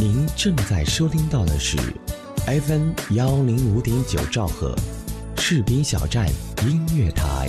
[0.00, 1.76] 您正在收听到的是
[2.46, 4.74] FM 幺零五点九兆赫，
[5.36, 6.26] 士兵小站
[6.66, 7.46] 音乐台。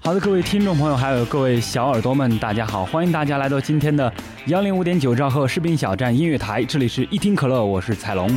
[0.00, 2.84] 好的，各位听众朋友，还有各位小耳朵们，大家好！
[2.84, 4.12] 欢迎大家来到今天的
[4.46, 8.28] 幺零五点九兆赫士兵小站音乐台，这里是一听可乐，我是彩龙。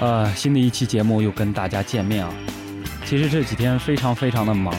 [0.00, 2.32] 呃，新的一期节目又跟大家见面啊。
[3.10, 4.72] 其实这几天非常非常的忙，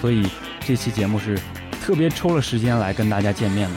[0.00, 0.26] 所以
[0.58, 1.38] 这期节目是
[1.80, 3.76] 特别抽了时间来跟大家见面的。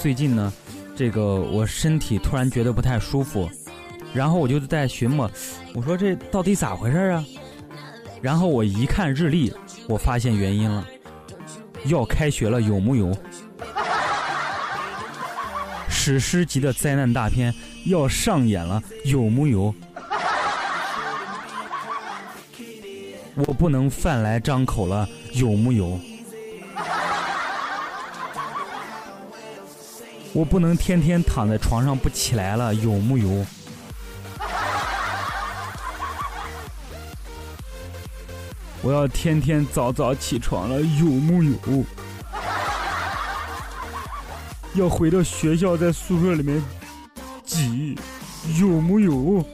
[0.00, 0.52] 最近呢？
[0.96, 3.48] 这个我身体突然觉得不太舒服，
[4.12, 5.30] 然后我就在寻摸，
[5.74, 7.24] 我说这到底咋回事啊？
[8.20, 9.54] 然后我一看日历，
[9.88, 10.84] 我发现原因了，
[11.84, 13.16] 要开学了，有木有？
[16.08, 19.74] 史诗级的灾难大片要上演了，有木有？
[23.34, 26.00] 我不能饭来张口了，有木有？
[30.32, 33.44] 我不能天天躺在床上不起来了，有木有？
[38.80, 41.84] 我要天天早早起床了，有木有？
[44.78, 46.62] 要回到学校在宿舍里面
[47.44, 47.98] 挤，
[48.60, 49.44] 有木有？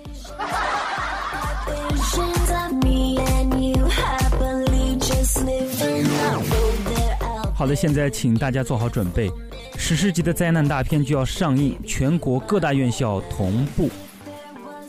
[7.55, 9.31] 好的，现在请大家做好准备。
[9.78, 13.88] 史诗级的灾难大片就要上映，全国各大院校同步，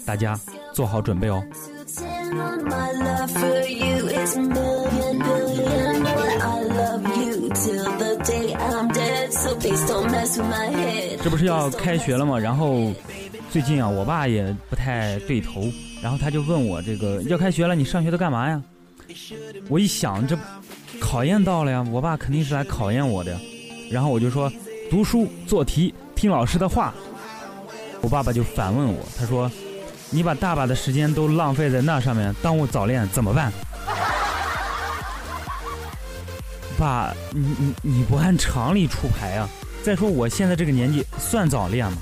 [0.06, 0.38] 大家
[0.74, 1.42] 做好准备哦。
[11.26, 12.38] 这不是要开学了吗？
[12.38, 12.94] 然后
[13.50, 15.68] 最近啊，我爸也不太对头，
[16.00, 18.62] 然后他就问我这个要开学了，你上学都干嘛呀？
[19.68, 20.38] 我一想，这
[21.00, 23.36] 考验到了呀，我爸肯定是来考验我的，
[23.90, 24.52] 然后我就说。
[24.88, 26.94] 读书做题听老师的话，
[28.02, 29.52] 我爸爸就反问我，他说
[30.14, 33.52] ：“你把大把的时间都浪费在那上面，耽误早恋怎么办？”
[36.78, 39.50] 爸，你你你不按常理出牌啊！
[39.86, 41.98] 再说我现在这个年纪算早恋吗？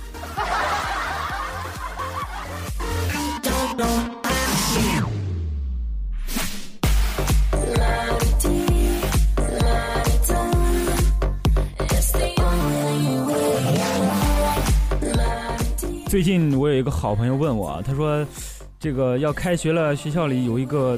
[16.08, 18.26] 最近我有一个好朋友问我，他说
[18.80, 20.98] ：“这个要开学了，学校里有一个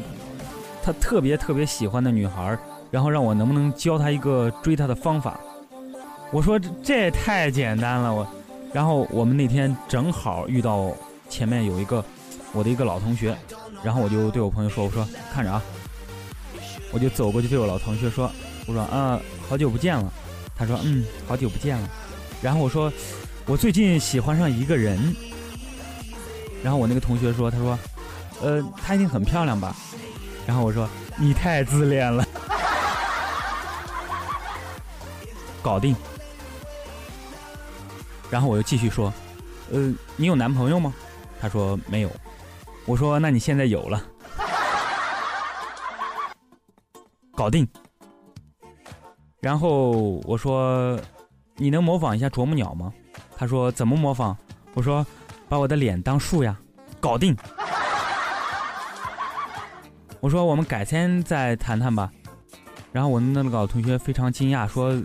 [0.84, 2.56] 他特别特别喜欢的女孩，
[2.92, 5.40] 然后让我能不能教他一个追她的方法。”
[6.36, 8.28] 我说：“这也太简单了。”我，
[8.74, 10.92] 然后我们那天正好遇到
[11.30, 12.04] 前面有一个
[12.52, 13.34] 我的一个老同学，
[13.82, 15.64] 然后我就对我朋友说：“我说看着啊。”
[16.92, 18.30] 我就走过去对我老同学说
[18.68, 20.12] ：“我说啊，好久不见了。”
[20.58, 21.90] 他说：“嗯，好久不见了。”
[22.44, 22.92] 然后我说。
[23.48, 25.16] 我最近喜欢上一个人，
[26.64, 27.78] 然后我那个同学说：“他说，
[28.42, 29.76] 呃，她一定很漂亮吧？”
[30.48, 32.26] 然后我说：“你太自恋了。
[35.62, 35.96] ”搞定。
[38.36, 39.14] 然后我又继续说
[39.72, 40.94] ：“呃，你有男朋友吗？”
[41.40, 42.12] 他说：“没有。”
[42.86, 44.04] 我说：“那你现在有了。”
[47.34, 47.66] 搞定。
[49.40, 49.92] 然后
[50.26, 51.00] 我说
[51.56, 52.92] ：“你能模仿一下啄木鸟吗？”
[53.38, 54.36] 他说：“怎么模仿？”
[54.76, 55.08] 我说
[55.48, 56.60] ：“把我的脸当树呀，
[57.00, 57.34] 搞定。”
[60.20, 62.12] 我说：“我们改天再谈谈吧。”
[62.92, 65.02] 然后我那个老同学非常惊讶，说：“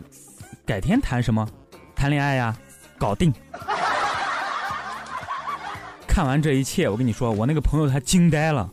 [0.66, 1.48] 改天谈什么？
[1.94, 2.56] 谈恋爱呀，
[3.00, 3.32] 搞定。”
[6.06, 8.70] 看完这一切，我跟你说，我那个朋友他惊呆了，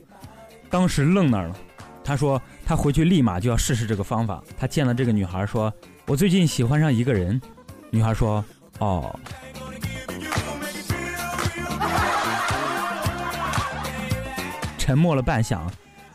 [0.70, 1.56] 当时愣那儿了。
[2.04, 5.72] 他说：“他回去立马就要试试这个方法。”他见了这个女孩，说
[6.08, 7.42] ：“我最近喜欢上一个人。”
[7.92, 8.44] 女孩说
[8.80, 9.14] ：“哦。”
[14.78, 15.68] 沉默了半晌，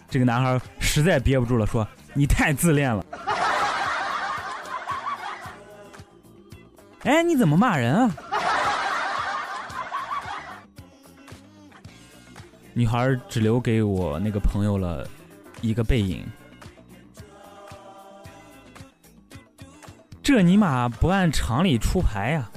[0.08, 3.04] 这个男孩实在憋不住了，说：“你太自恋了。”
[7.04, 8.10] 哎，你怎么骂人啊？
[12.72, 15.06] 女孩只留给我那个朋友了
[15.60, 16.24] 一个背影。
[20.22, 22.48] 这尼玛不按常理出牌呀！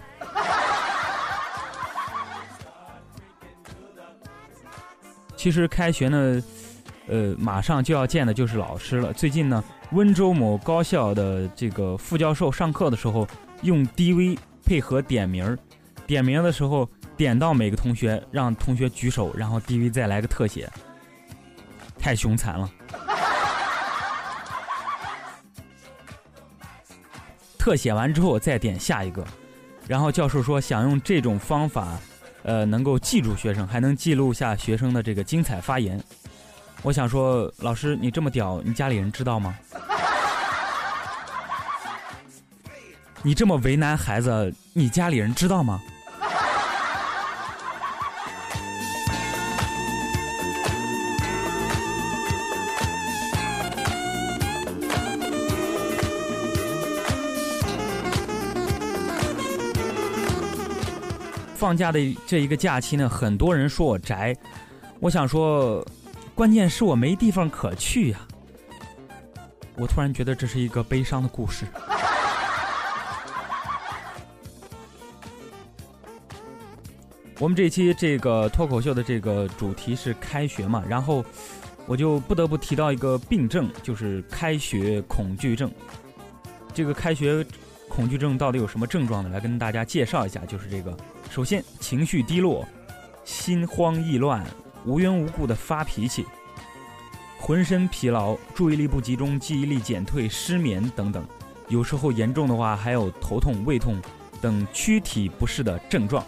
[5.36, 6.41] 其实开学呢，
[7.07, 9.12] 呃，马上就要见的就是老师了。
[9.12, 13.27] 最近呢，温州某高校的这个副教授上课的时候
[13.61, 15.57] 用 DV 配合点名，
[16.05, 20.69] 点名的时候点到每个同学，让同学举手，然后 DV 再来个特写，
[21.97, 22.69] 太凶残了。
[27.57, 29.25] 特写完之后再点下一个，
[29.87, 31.99] 然后教授说想用这种方法，
[32.43, 35.99] 呃，能够记住学生，还能记录下学生的这个精彩发言。
[36.83, 39.57] 我想说，老师你这么屌，你家里人知道吗？
[43.25, 45.81] 你这么为难孩子，你家里人知道吗？
[61.56, 64.38] 放假的这一个假期呢，很多人说我宅，
[65.00, 65.83] 我想说，
[66.36, 68.19] 关键是我没地方可去呀。
[69.75, 71.66] 我突然觉得这是一个悲伤的故事。
[77.37, 81.23] 我们这期这个脱口秀的这个主题是开学嘛，然后
[81.85, 85.69] 我就不得不提到一个病症，就是开学恐惧症。
[86.73, 87.45] 这个开学
[87.89, 89.29] 恐惧症到底有什么症状呢？
[89.29, 90.95] 来跟大家介绍一下，就是这个。
[91.29, 92.65] 首先，情绪低落，
[93.25, 94.45] 心慌意乱，
[94.85, 96.25] 无缘无故的发脾气，
[97.38, 101.25] 浑身疲劳，注意力不集中，记忆力减退，失眠等等。
[101.67, 104.01] 有时候严重的话，还有头痛、胃痛
[104.39, 106.25] 等躯体不适的症状。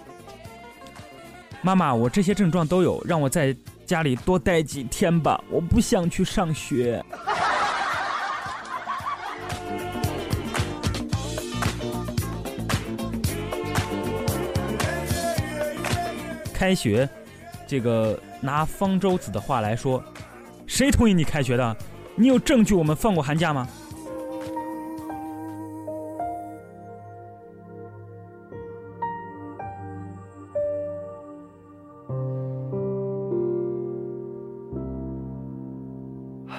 [1.61, 3.55] 妈妈，我这些症状都有，让我在
[3.85, 7.03] 家里多待几天吧，我不想去上学。
[16.53, 17.07] 开学，
[17.67, 20.03] 这个拿方舟子的话来说，
[20.65, 21.77] 谁同意你开学的？
[22.15, 23.67] 你有证据我们放过寒假吗？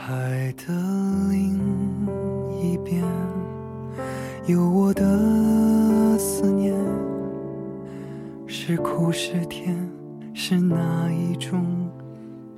[0.08, 0.14] 海
[0.56, 0.72] 的
[1.30, 1.60] 另
[2.62, 3.04] 一边，
[4.46, 6.74] 有我的思念，
[8.46, 9.76] 是苦是甜。
[10.32, 11.90] 是哪一种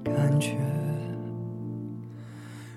[0.05, 0.58] 感觉？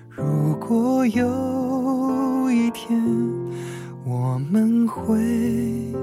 [0.08, 3.00] 如果有一天
[4.04, 5.22] 我们会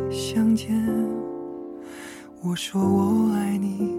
[0.10, 0.82] 相见，
[2.42, 3.94] 我说我爱你，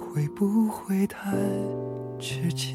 [0.00, 1.30] 会不会太
[2.18, 2.74] 直接？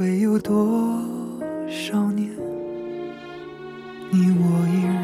[0.00, 0.98] 会有多
[1.68, 2.30] 少年？
[4.10, 4.96] 你我依然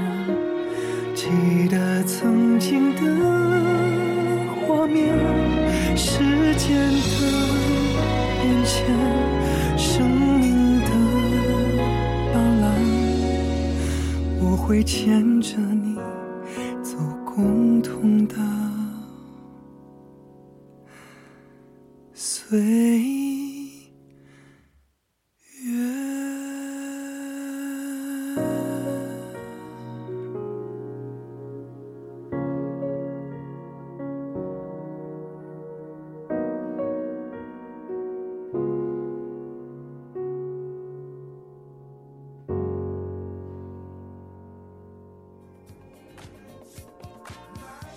[1.14, 3.02] 记得曾经的
[4.66, 5.14] 画面，
[5.94, 6.20] 时
[6.54, 7.20] 间的
[8.40, 8.86] 变迁，
[9.76, 10.88] 生命的
[12.32, 12.64] 斑斓，
[14.40, 15.58] 我会牵着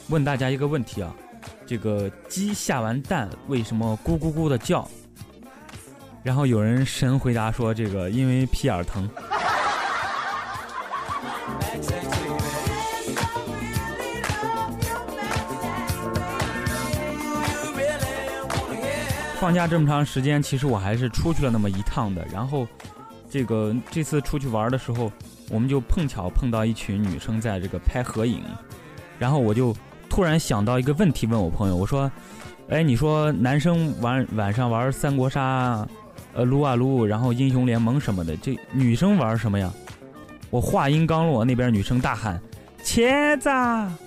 [0.09, 1.13] 问大家一个问题啊，
[1.67, 4.87] 这个鸡下完蛋为什么咕咕咕的叫？
[6.23, 9.07] 然后有人神回答说，这个因为屁眼疼。
[19.39, 22.27] 放假这么长时间，其实我还是出去了那么一趟的。
[22.33, 22.67] 然后，
[23.29, 25.09] 这个这次出去玩的时候，
[25.49, 28.43] 我们就碰巧碰到一群女生在这个拍合影，
[29.17, 29.73] 然后我就
[30.19, 32.11] 突然想到一个问题，问我朋友，我说
[32.67, 35.87] ：“哎，你说男生玩晚上玩三国杀，
[36.33, 39.71] 呃，撸啊撸，然后英雄联盟什么的，这女生玩什么呀？”
[40.51, 42.37] 我话音刚落，那边女生大喊
[42.83, 43.49] ：“茄子！”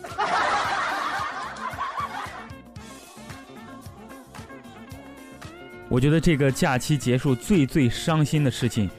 [5.88, 8.90] 我觉得这个假期结束最最伤心的事情，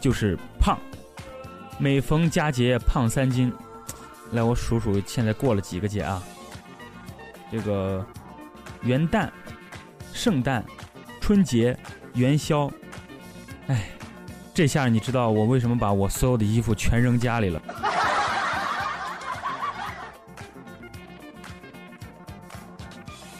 [0.00, 0.78] 就是胖。
[1.76, 3.52] 每逢佳节胖三斤，
[4.32, 6.22] 来我数数现在过了几个节啊？
[7.50, 8.04] 这个
[8.82, 9.28] 元旦、
[10.12, 10.64] 圣诞、
[11.20, 11.76] 春节、
[12.14, 12.70] 元宵，
[13.68, 13.88] 哎，
[14.52, 17.62] 这下你知道我为什么把我所有的衣服全扔家里了。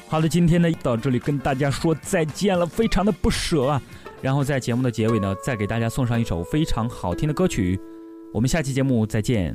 [0.08, 3.82] 好的，今天呢到这里跟大家说再见了，非常的不舍啊。
[4.22, 7.78] 然后在节目的结尾呢，再给大家送上一首非常好听的歌曲。
[8.32, 9.54] 我们下期节目再见。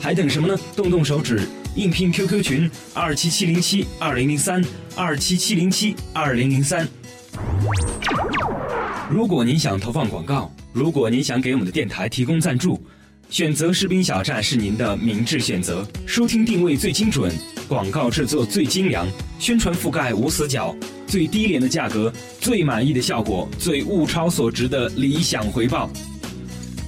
[0.00, 0.56] 还等什么呢？
[0.76, 4.64] 动动手指，应聘 QQ 群二七七零七二零零三
[4.94, 6.86] 二七七零七二零零三。
[9.10, 12.82] 如果您想投放广告，如果您想给我们的电台提供赞助，
[13.30, 15.86] 选择士兵小站是您的明智选择。
[16.06, 17.32] 收听定位最精准，
[17.66, 19.06] 广告制作最精良，
[19.38, 20.74] 宣传覆盖无死角，
[21.06, 25.90] 最低廉的价格，最满意的效果，最物超所值的理想回报。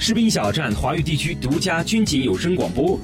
[0.03, 2.99] 士兵小站华语地区独家军警有声广播，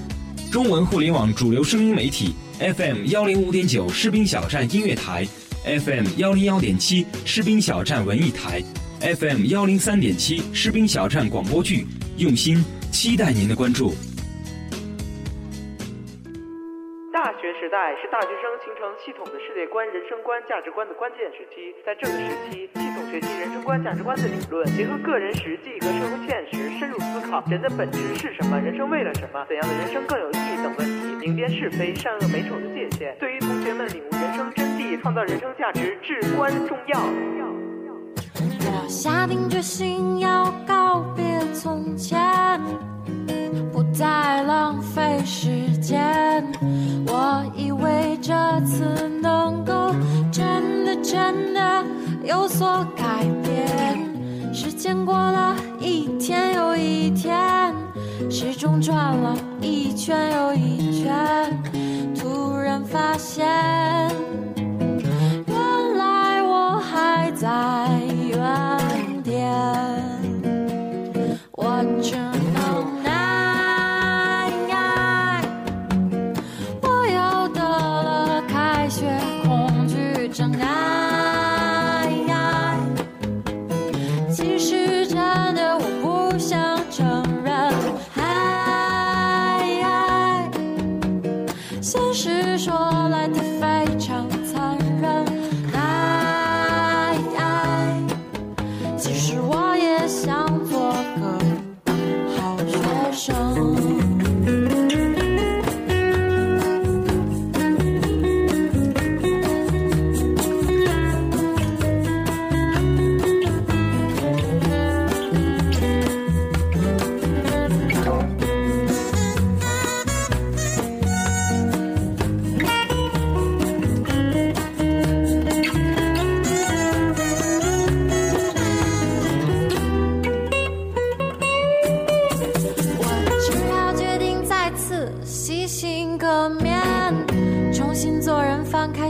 [0.51, 5.23] 中文互联网主流声音媒体 FM 幺零五点九士兵小站音乐台
[5.63, 8.63] ，FM 幺零幺点七士兵小站文艺台
[9.03, 11.85] ，FM 幺零三点七士兵小站广播剧，
[12.17, 13.93] 用心期待您的关注。
[17.13, 21.77] 大学时代是大学生形成系统的世界观、人生观、价值观的关键时期。
[21.85, 33.17] 在这个时期，系统学习人观价值观的理论结合个人实际和社会现实深入思考人的本质是什么人生为了什么怎样的人生更有意义等问题明辨是非善恶美丑的界限。
[33.19, 37.01] 对于同学们领悟人生真谛创造人生价值至关重要。
[38.39, 42.61] 我下定决心要告别从前
[43.73, 46.01] 不再浪费时间。
[47.09, 49.93] 我以为这次能够
[50.31, 51.85] 真的真的
[52.27, 53.65] 有所改变。
[54.53, 57.75] 时间过了一天又一天，
[58.31, 61.63] 时钟转了一圈又一圈，
[62.15, 63.47] 突然发现，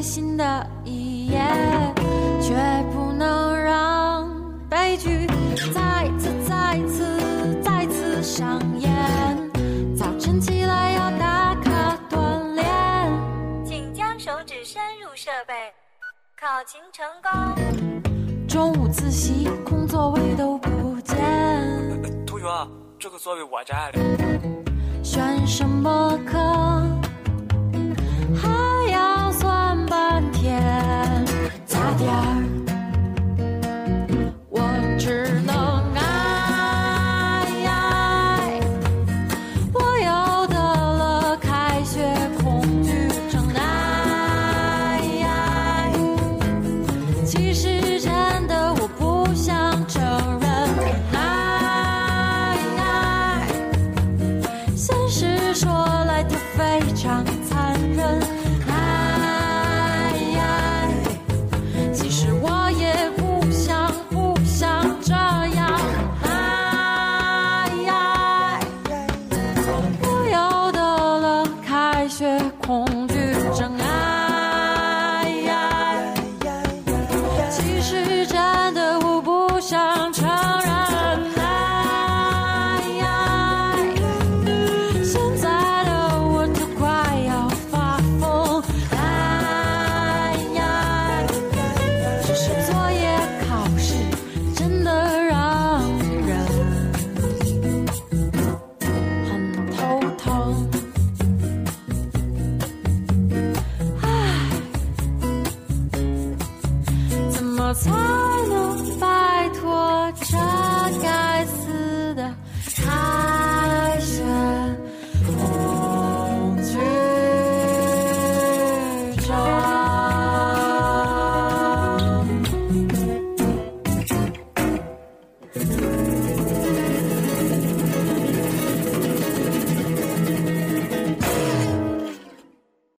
[0.06, 1.40] 新的一页，
[2.40, 2.54] 却
[2.92, 4.30] 不能让
[4.70, 5.26] 悲剧
[5.74, 8.88] 再次、再次、再次上演。
[9.96, 12.64] 早晨起来要打卡锻炼。
[13.64, 15.52] 请将手指伸入设备，
[16.40, 18.46] 考勤成功。
[18.46, 21.16] 中午自习空座位都不见，
[22.24, 22.46] 同学，
[22.96, 23.98] 这个座位我占了。
[25.02, 26.38] 选什么课